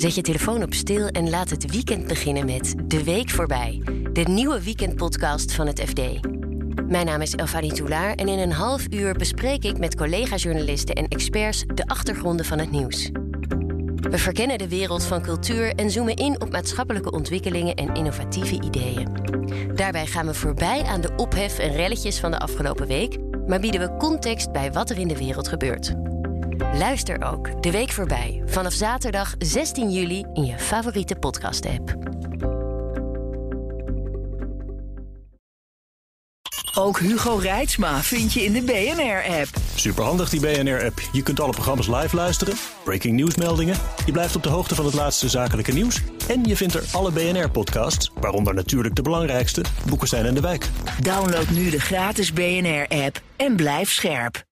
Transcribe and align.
Zet 0.00 0.14
je 0.14 0.22
telefoon 0.22 0.62
op 0.62 0.74
stil 0.74 1.06
en 1.06 1.30
laat 1.30 1.50
het 1.50 1.70
weekend 1.70 2.06
beginnen 2.06 2.46
met 2.46 2.74
De 2.84 3.04
Week 3.04 3.30
Voorbij. 3.30 3.82
De 4.12 4.22
nieuwe 4.22 4.62
weekendpodcast 4.62 5.52
van 5.52 5.66
het 5.66 5.80
FD. 5.80 6.00
Mijn 6.88 7.06
naam 7.06 7.20
is 7.20 7.34
Elfanie 7.34 7.72
Toulaar 7.72 8.14
en 8.14 8.28
in 8.28 8.38
een 8.38 8.52
half 8.52 8.86
uur 8.90 9.14
bespreek 9.14 9.64
ik 9.64 9.78
met 9.78 9.96
collega-journalisten 9.96 10.94
en 10.94 11.08
experts 11.08 11.64
de 11.74 11.86
achtergronden 11.86 12.46
van 12.46 12.58
het 12.58 12.70
nieuws. 12.70 13.10
We 13.94 14.18
verkennen 14.18 14.58
de 14.58 14.68
wereld 14.68 15.04
van 15.04 15.22
cultuur 15.22 15.74
en 15.74 15.90
zoomen 15.90 16.16
in 16.16 16.40
op 16.40 16.50
maatschappelijke 16.50 17.10
ontwikkelingen 17.10 17.74
en 17.74 17.94
innovatieve 17.94 18.62
ideeën. 18.62 19.08
Daarbij 19.74 20.06
gaan 20.06 20.26
we 20.26 20.34
voorbij 20.34 20.82
aan 20.82 21.00
de 21.00 21.12
ophef 21.16 21.58
en 21.58 21.72
relletjes 21.72 22.18
van 22.18 22.30
de 22.30 22.38
afgelopen 22.38 22.86
week, 22.86 23.18
maar 23.46 23.60
bieden 23.60 23.80
we 23.80 23.96
context 23.96 24.52
bij 24.52 24.72
wat 24.72 24.90
er 24.90 24.98
in 24.98 25.08
de 25.08 25.18
wereld 25.18 25.48
gebeurt. 25.48 25.94
Luister 26.80 27.24
ook 27.24 27.62
de 27.62 27.70
week 27.70 27.90
voorbij 27.90 28.42
vanaf 28.46 28.72
zaterdag 28.72 29.34
16 29.38 29.90
juli 29.90 30.24
in 30.32 30.44
je 30.44 30.58
favoriete 30.58 31.14
podcast-app. 31.14 31.96
Ook 36.74 36.98
Hugo 36.98 37.34
Reitsma 37.34 38.02
vind 38.02 38.32
je 38.32 38.44
in 38.44 38.52
de 38.52 38.62
BNR-app. 38.62 39.48
Superhandig 39.74 40.28
die 40.28 40.40
BNR-app. 40.40 41.00
Je 41.12 41.22
kunt 41.22 41.40
alle 41.40 41.52
programma's 41.52 41.86
live 41.86 42.16
luisteren, 42.16 42.54
breaking 42.84 43.14
nieuwsmeldingen. 43.14 43.76
Je 44.06 44.12
blijft 44.12 44.36
op 44.36 44.42
de 44.42 44.48
hoogte 44.48 44.74
van 44.74 44.84
het 44.84 44.94
laatste 44.94 45.28
zakelijke 45.28 45.72
nieuws. 45.72 46.02
En 46.28 46.44
je 46.44 46.56
vindt 46.56 46.74
er 46.74 46.84
alle 46.92 47.10
BNR-podcasts, 47.10 48.10
waaronder 48.20 48.54
natuurlijk 48.54 48.94
de 48.94 49.02
belangrijkste, 49.02 49.64
Boeken 49.86 50.08
zijn 50.08 50.26
in 50.26 50.34
de 50.34 50.40
wijk. 50.40 50.68
Download 51.00 51.48
nu 51.48 51.70
de 51.70 51.80
gratis 51.80 52.32
BNR-app 52.32 53.20
en 53.36 53.56
blijf 53.56 53.90
scherp. 53.90 54.48